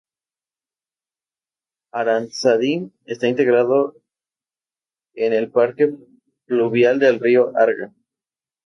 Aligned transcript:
Aranzadi 1.93 2.91
está 3.05 3.27
integrado 3.27 3.93
en 5.13 5.31
el 5.33 5.51
Parque 5.51 5.93
fluvial 6.47 6.97
del 6.97 7.19
río 7.19 7.55
Arga. 7.55 7.93